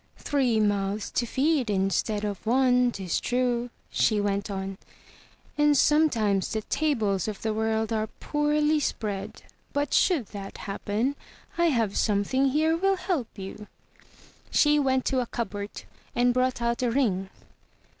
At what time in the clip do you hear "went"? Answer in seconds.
4.19-4.49, 14.79-15.05